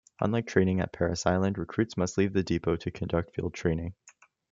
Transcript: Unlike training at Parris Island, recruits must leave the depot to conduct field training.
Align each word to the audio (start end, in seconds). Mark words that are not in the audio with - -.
Unlike 0.19 0.47
training 0.47 0.79
at 0.79 0.91
Parris 0.93 1.27
Island, 1.27 1.59
recruits 1.59 1.95
must 1.95 2.17
leave 2.17 2.33
the 2.33 2.41
depot 2.41 2.75
to 2.75 2.89
conduct 2.89 3.35
field 3.35 3.53
training. 3.53 3.93